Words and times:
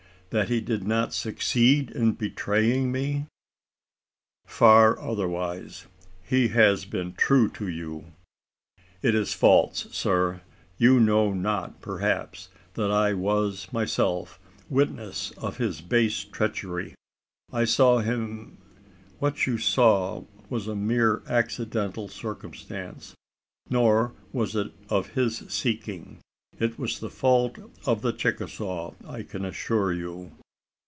That 0.31 0.47
he 0.47 0.61
did 0.61 0.87
not 0.87 1.13
succeed 1.13 1.91
in 1.91 2.13
betraying 2.13 2.89
me?" 2.89 3.25
"Far 4.45 4.97
otherwise 4.97 5.87
he 6.23 6.47
has 6.55 6.85
been 6.85 7.11
true 7.15 7.49
to 7.49 7.67
you!" 7.67 8.13
"It 9.01 9.13
is 9.13 9.33
false, 9.33 9.89
sir. 9.91 10.39
You 10.77 11.01
know 11.01 11.33
not, 11.33 11.81
perhaps, 11.81 12.47
that 12.75 12.89
I 12.89 13.13
was 13.13 13.67
myself 13.73 14.39
witness 14.69 15.31
of 15.31 15.57
his 15.57 15.81
base 15.81 16.23
treachery. 16.23 16.95
I 17.51 17.65
saw 17.65 17.97
him" 17.97 18.57
"What 19.19 19.45
you 19.45 19.57
saw 19.57 20.23
was 20.49 20.65
a 20.65 20.75
mere 20.77 21.23
accidental 21.27 22.07
circumstance; 22.07 23.15
nor 23.69 24.13
was 24.31 24.55
it 24.55 24.71
of 24.87 25.09
his 25.09 25.39
seeking. 25.53 26.19
It 26.59 26.77
was 26.77 26.99
the 26.99 27.09
fault 27.09 27.57
of 27.87 28.03
the 28.03 28.13
Chicasaw, 28.13 28.93
I 29.07 29.23
can 29.23 29.45
assure 29.45 29.91
you." 29.91 30.33